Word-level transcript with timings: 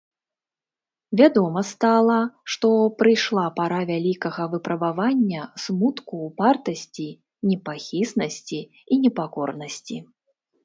Вядома 1.19 1.61
стала, 1.71 2.15
што 2.53 2.69
прыйшла 3.01 3.43
пара 3.59 3.81
вялікага 3.91 4.47
выпрабавання, 4.53 5.41
смутку, 5.65 6.13
упартасці, 6.29 7.07
непахіснасці 7.51 8.59
і 8.97 8.97
непакорнасці. 9.05 9.97